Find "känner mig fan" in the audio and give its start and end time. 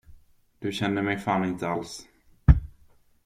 0.71-1.45